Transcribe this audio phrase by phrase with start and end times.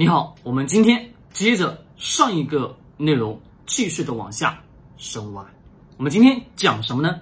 [0.00, 4.58] 你好，我们今天接着上一个内容，继续的往下
[4.96, 5.44] 深挖。
[5.98, 7.20] 我们今天讲什么呢？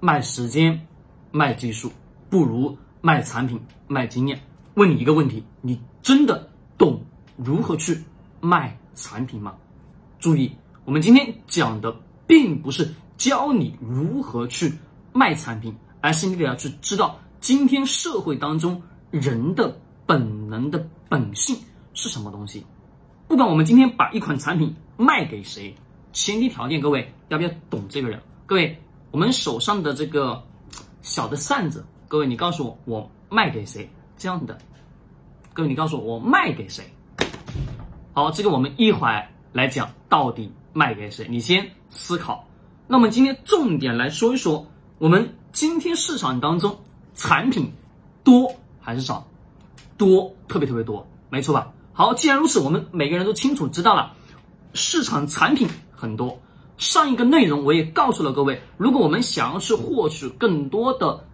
[0.00, 0.86] 卖时间、
[1.30, 1.92] 卖技术，
[2.30, 4.40] 不如卖产品、卖经验。
[4.72, 7.02] 问你一个问题：你真的懂
[7.36, 8.02] 如何去
[8.40, 9.54] 卖产品吗？
[10.18, 10.52] 注意，
[10.86, 11.94] 我们今天讲的
[12.26, 14.72] 并不是教你如何去
[15.12, 18.80] 卖产品，而是你得要去知道今天社会当中
[19.10, 21.54] 人的本能的本性
[21.94, 22.66] 是什么东西。
[23.26, 25.74] 不管我们今天把一款产品卖给谁，
[26.12, 28.20] 前提条件，各位要不要懂这个人？
[28.44, 28.78] 各位。
[29.10, 30.42] 我们手上的这个
[31.00, 33.88] 小的扇子，各位，你告诉我，我卖给谁？
[34.18, 34.58] 这样的，
[35.52, 36.92] 各位，你告诉我，我卖给谁？
[38.12, 41.28] 好，这个我们一会儿来讲，到底卖给谁？
[41.30, 42.48] 你先思考。
[42.88, 44.66] 那么今天重点来说一说，
[44.98, 46.80] 我们今天市场当中
[47.14, 47.72] 产品
[48.24, 49.28] 多还是少？
[49.96, 51.72] 多，特别特别多，没错吧？
[51.96, 54.14] 好，既然如此，我们每个人都清楚知道了，
[54.72, 56.40] 市场产品很多。
[56.76, 61.24] 上一个内容我也告诉了各位，如果我们想要去获取更多的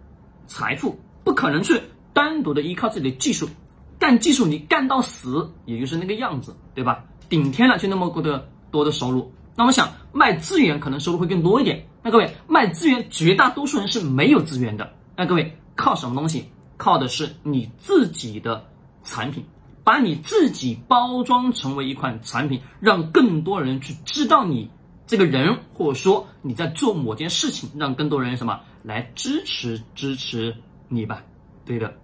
[0.45, 1.81] 财富，不可能去
[2.13, 3.49] 单独的依靠自己的技术，
[3.97, 7.03] 干技术你干到死也就是那个样子，对吧？
[7.27, 11.83] 顶天了就那么多的多的收入，那我想卖资源可能收入会更多一点。
[12.03, 14.93] 那各位卖资源，绝大多数人是没有资源的。
[15.17, 16.45] 那各位靠什么东西？
[16.77, 18.63] 靠的是你自己的
[19.03, 19.43] 产品，
[19.83, 24.69] 把你自己包装成为一款产品，让更多人去知道你。
[25.07, 30.55] 这个人，或者说你在做某件事情，让更多人什么来支持支持
[30.87, 31.23] 你吧？
[31.65, 31.95] 对的，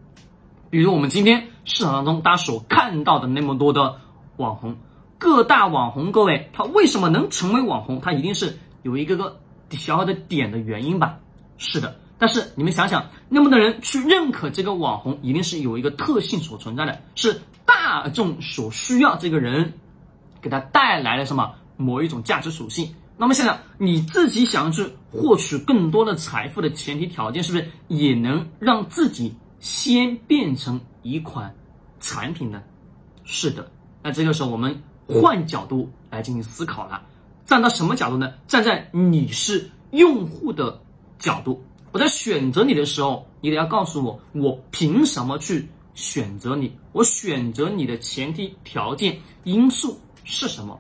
[0.70, 4.02] 比如我们今天市场当中大家所看到的那么多的
[4.36, 4.76] 网红，
[5.18, 8.02] 各大网红，各位他为什么能成为网红？
[8.02, 9.38] 他一定是有一个个
[9.70, 11.20] 小小的点的原因吧？
[11.58, 19.74] 是的，但是你们想想，那么多人去认可这个网红，一定是有一个特性所存在的，是大众所需要这个人
[20.42, 21.54] 给他带来了什么？
[21.80, 31.56] 某一种价值属性，那么现在你自己想要去获取更多的财富的前提条件，是不是也能让自己先变成一款
[32.00, 32.64] 产品呢？
[33.26, 33.70] 是的，
[34.02, 37.04] 那这个时候我们换角度来进行思考了，
[37.46, 38.34] 站到什么角度呢？
[38.48, 40.82] 站在你是用户的
[41.20, 46.74] 角度，我在选择你的时候，你得要告诉我，我凭什么去选择你？
[46.92, 50.80] 我选择你的前提条件因素是什么？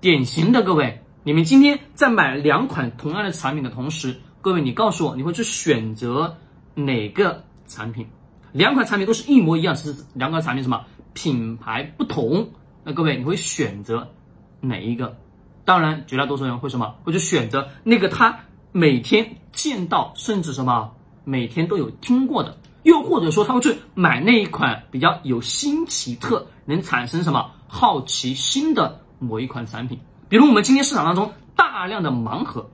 [0.00, 6.36] 典型的各位，你们今天在买两款同样的产品的同时，各位你告诉我，你会去选择
[6.74, 8.06] 哪个产品？
[8.52, 10.84] 两款产品都是一模一样，是两款产品什么
[11.14, 12.50] 品牌不同？
[12.84, 14.12] 那各位你会选择
[14.60, 15.16] 哪一个？
[15.64, 16.94] 当然，绝大多数人会什么？
[17.02, 18.40] 会去选择那个他
[18.70, 20.92] 每天见到，甚至什么
[21.24, 29.00] 每天都有听过的，又或者说他会去买那一款比较有新奇特，能产生什么好奇心的。
[29.18, 32.68] 某一款产品，比如我们今天市场当中大量的盲盒，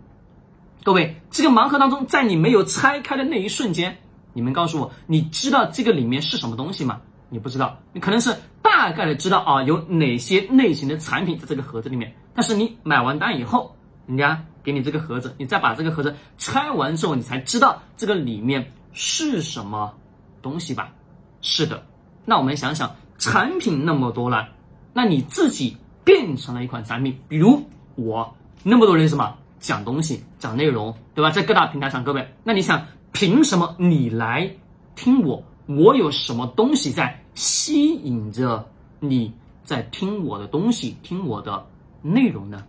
[0.82, 3.98] 各位，这个盲盒当中，在你没有拆开的那一瞬间，
[4.32, 7.00] 你们告诉我，你知道这个里面是什么东西吗？
[7.28, 13.76] 你不知道，你可能是大概的知道啊，有哪些类型的产品在这个盒子里面，但是你买完单以后，
[14.06, 19.94] 人家给你这个盒子，你再把这个盒子拆完之后，你才知道这个里面是什么
[20.40, 20.92] 东西吧？
[21.40, 21.82] 是的，
[22.24, 24.48] 那我们想想，产品那么多了，
[24.92, 25.76] 那你自己。
[26.04, 27.62] 变成了一款产品，比如
[27.94, 28.34] 我
[28.64, 31.30] 那么多人什么讲东西、讲内容，对吧？
[31.30, 34.50] 在各大平台上，各位，那你想凭什么你来
[34.96, 35.44] 听我？
[35.66, 38.68] 我有什么东西在吸引着
[38.98, 41.64] 你在听我的东西、听我的
[42.02, 42.64] 内容呢？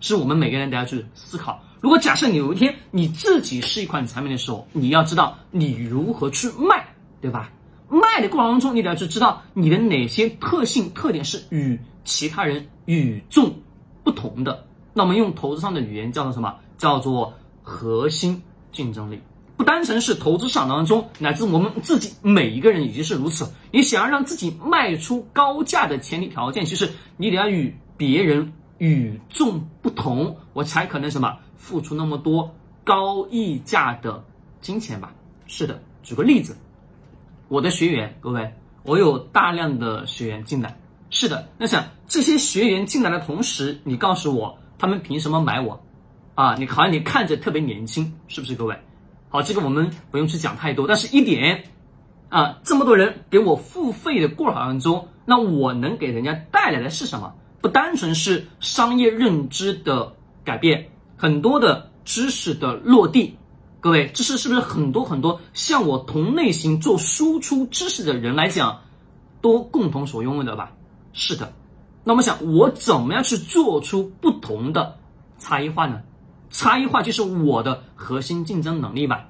[0.00, 1.62] 是我们每个人都要去思考。
[1.80, 7.52] 如果假设你有一天你自己是一款产品的时候，你要知道你如何去卖，对吧？
[7.88, 13.54] 卖的过程当中，你得要去知道你的哪些特性、特点是与其他人与众
[14.04, 14.66] 不同的。
[14.92, 16.56] 那我们用投资上的语言叫做什么？
[16.76, 18.42] 叫做核心
[18.72, 19.20] 竞争力。
[19.56, 23.52] 不单纯是投资市场当中，乃至我们自己每一个人已经是如此。
[23.72, 32.54] 你想要让自己卖出高价的前提条件，其实你得要与别人与众不同，我才可能什么付出那么多
[32.84, 34.24] 高溢价的
[34.60, 35.12] 金钱吧？
[35.46, 36.56] 是的，举个例子。
[37.48, 40.78] 我的学员，各位，我有大量的学员进来。
[41.10, 45.82] 是的，那想这些学员进来的同时，你告诉我，他们凭什么买我？
[46.34, 48.54] 啊，你好像你看着特别年轻，是不是？
[48.54, 48.76] 各位，
[49.28, 50.86] 好，这个我们不用去讲太多。
[50.86, 51.64] 但是一点，
[52.28, 57.34] 啊，这么多人给我付费的过程当中，那我能给人家带来的是什么？
[57.60, 60.14] 不单纯是商业认知的
[60.44, 63.36] 改变，很多的知识的落地。
[63.80, 68.80] 各位，这是是不是很多很多像我同类型做输出知识的人来讲，
[69.40, 70.72] 都共同所拥有的吧？
[71.12, 71.52] 是的。
[72.04, 74.98] 那我想，我怎么样去做出不同的
[75.38, 76.00] 差异化呢？
[76.50, 79.28] 差异化就是我的核心竞争能力吧？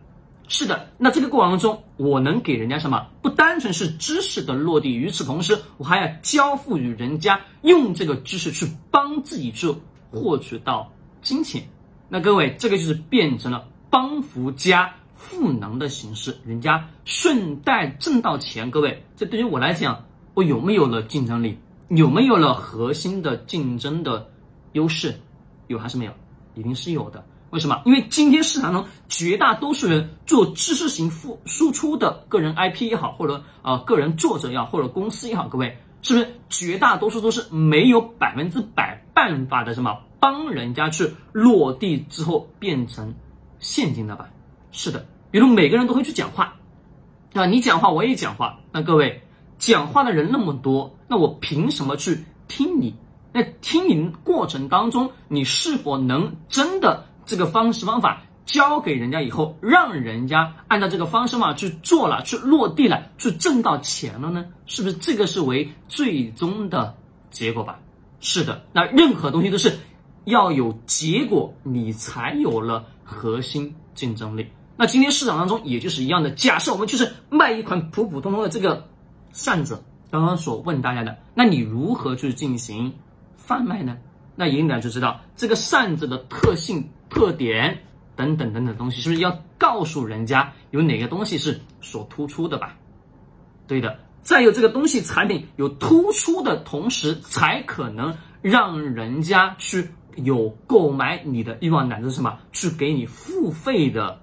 [0.48, 0.90] 是的。
[0.98, 3.06] 那这个过程中，我能给人家什么？
[3.22, 9.74] 不单纯是知识的落地，与此同时，我还要交付于人家，用这个知识去帮自己去
[10.10, 10.90] 获取到
[11.22, 11.62] 金钱。
[12.08, 18.70] 那各位，这个就是变成了帮扶加赋能的形式，人家顺带挣到钱。
[18.70, 21.58] 各位，这对于我来讲，我有没有了竞争力？
[21.88, 24.30] 有没有了核心的竞争的
[24.72, 25.20] 优势？
[25.66, 26.12] 有还是没有？
[26.54, 27.24] 一定是有的。
[27.50, 27.82] 为什么？
[27.84, 43.14] 因为今天市场中绝大多数人做知识型付输出的个人 IP 也好，或者啊个人作者也好，或者公司也好，各位是不是绝大多数都是没有百分之百办法的什么帮人家去落地之后变成
[43.58, 44.28] 现金的吧？
[44.72, 46.56] 是的，比如每个人都会去讲话，
[47.34, 49.22] 啊，你讲话我也讲话，那各位。
[49.58, 52.94] 讲话的人那么多，那我凭什么去听你？
[53.32, 64.46] 那听你过程当中，你是否能真的这个方式方法教给人家以后，让人家按照这个方式嘛去做了，去落地了，去挣到钱了呢？
[64.66, 66.96] 是不是这个是为最终的
[67.30, 67.78] 结果吧？
[68.18, 69.78] 是的，那任何东西都是
[70.24, 74.48] 要有结果，你才有了核心竞争力。
[74.76, 78.88] 那今天市场当中也就是一样的，假设我们就是卖一款普普通通的这个。
[79.30, 82.94] 扇子刚刚所问大家的，那你如何去进行
[83.36, 83.98] 贩卖呢？
[84.40, 87.76] 那一定就知道这个扇子的特性、特点
[88.14, 92.76] 等等等等东西，是不是要告诉人家有哪个东西是所突出的吧？
[93.66, 104.20] 对的，再有这个东西产品有突出的同时，才可能让人家去有购买你的欲望，乃至什么去给你付费的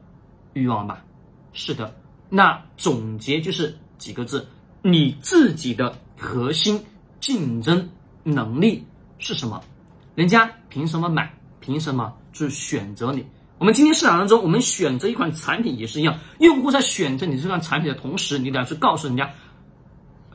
[0.53, 1.03] 欲望吧？
[1.51, 1.94] 是的，
[2.29, 4.47] 那总结就是几个字。
[4.81, 6.81] 你自己的核心
[7.19, 7.89] 竞争
[8.23, 8.85] 能力
[9.17, 9.62] 是什么？
[10.15, 11.33] 人家凭什么买？
[11.59, 13.25] 凭什么去选择你？
[13.57, 19.29] 我们今天市场当中，我们选择一款产品也是一样，用户在选择你这款产品的同时，你得要去告诉人家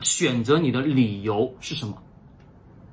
[0.01, 1.97] 选择你的理由是什么，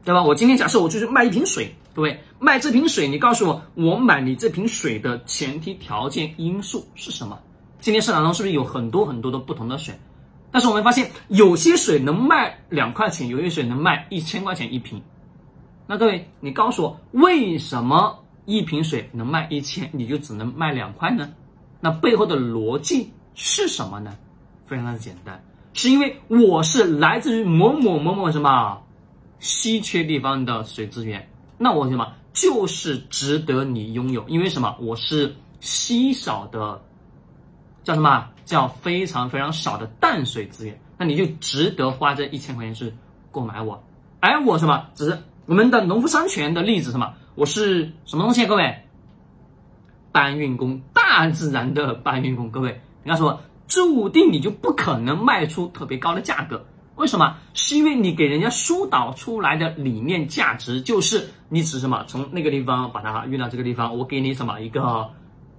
[0.02, 0.22] 对吧？
[0.22, 7.38] 我今天假设我就是卖一瓶水，各位卖这瓶水，你告诉我，我买你这瓶水的前提条件因素是什么？
[7.80, 9.94] 今天市场中是不是有很多很多的不同的水？
[10.50, 15.02] 但是我们发现，有些水能卖两块钱，有些水能卖一千块钱一瓶。
[15.90, 21.30] 那各位，你告诉我，为什么一瓶水能卖一千，你就只能卖两块呢？
[21.80, 24.14] 那背后的逻辑是什么呢？
[24.66, 25.42] 非常的简单，
[25.72, 28.82] 是因为我是来自于某某某某什么
[29.38, 31.26] 稀缺地方的水资源，
[31.56, 34.76] 那我什么就是值得你拥有，因为什么？
[34.78, 36.82] 我是稀少的。
[37.82, 38.28] 叫什么？
[38.44, 42.92] 叫非常非常少的淡水资源，那你就值得花这一千块钱去
[43.30, 43.82] 购买我。
[44.20, 44.84] 而我什么？
[44.94, 45.18] 只是
[45.48, 47.14] 我们的农夫山泉的例子什么？
[47.34, 48.46] 我是什么东西？
[48.46, 48.82] 各位，
[50.12, 52.50] 搬运工，大自然的搬运工。
[52.50, 56.66] 各位，你告诉我，注定你就不可能卖出特别高的价格。
[56.96, 57.38] 为什么？
[57.54, 65.08] 是因为你给人家疏导出来的理念价值，就是你只什么从那个地方把它运到这个地方，我给你什么一个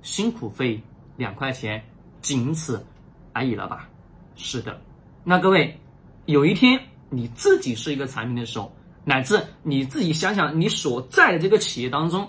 [0.03, 0.83] 辛苦费
[1.17, 1.83] 两块钱。
[2.21, 2.85] 仅此
[3.33, 3.89] 而已了吧？
[4.35, 4.79] 是的，
[5.23, 5.79] 那各位，
[6.27, 8.71] 有一天你自己是一个产品的时候，
[9.09, 12.27] 乃至你自己想想你所在的这个企业当中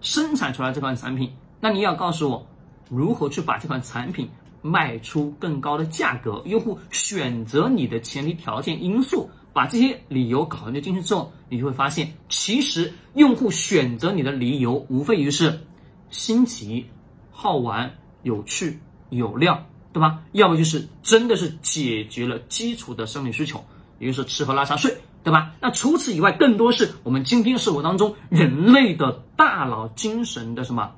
[0.00, 1.30] 生产出来这款产品，
[1.60, 2.46] 那你要告诉我
[2.88, 4.30] 如何去把这款产品
[4.62, 15.60] 卖出更高的价格，用户选择你的前提条件因素，把这些理由考虑进去之后，你就会发现，其实用户选择你的理由无非于是
[16.08, 16.86] 新奇、
[17.30, 17.92] 好玩、
[18.22, 18.78] 有趣。
[19.10, 20.22] 有料，对吧？
[20.32, 23.62] 要么就是真的是解决了基础的生理需求，
[24.02, 25.52] 也就是吃喝拉撒睡，对吧？
[25.60, 30.90] 那除此以外，更多是我们今天生活当中人类的大脑精神的什么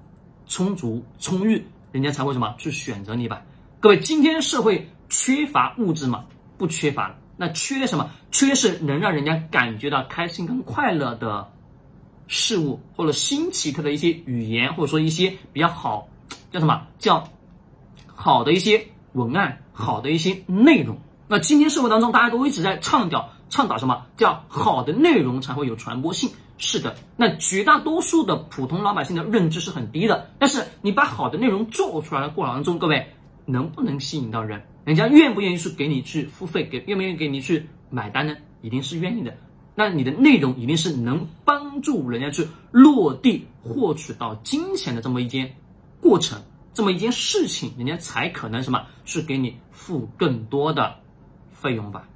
[0.47, 3.43] 充足充裕，人家才会什么去选择你吧？
[3.81, 6.25] 各位，今天社会缺乏物质吗？
[6.57, 8.09] 不缺乏，那缺什么？
[8.31, 11.53] 缺是能让人家感觉到开心跟快乐的
[12.27, 16.09] 事物，或者新奇特的一些语言，或者说一些比较好
[16.51, 17.29] 叫什么叫？
[18.07, 20.97] 好的一些文案，好的一些内容。
[21.27, 26.31] 那今天社会当中，大家都一直在倡导倡导什么叫好的内容才会有传播性？
[26.59, 30.31] 是的，那绝大多数的普通老百姓的认知是很低的。
[30.39, 33.09] 但是你把好的内容做出来的过程当中，各位
[33.47, 34.63] 能不能吸引到人？
[34.85, 36.65] 人家愿不愿意去给你去付费？
[36.65, 38.37] 给愿不愿意给你去买单呢？
[38.61, 39.35] 一定是愿意的。
[39.75, 45.57] 那你的内容一定是能帮助人家去落地获取到金钱的这么一件
[46.01, 46.43] 过程。
[46.75, 50.97] 这么一件事情，人家才可能什么，是给你付更多的
[51.65, 52.07] 费用吧？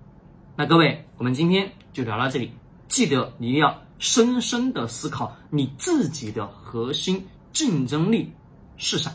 [0.56, 2.52] 那各位，我们今天就聊到这里，
[2.86, 8.34] 记得你要深深的思考你自己的核心竞争力
[8.76, 9.10] 是啥。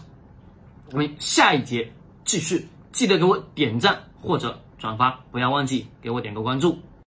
[0.91, 1.91] 我们下一节
[2.25, 6.79] 继续，记得给我点赞或者转发，不要忘记给我点个关注。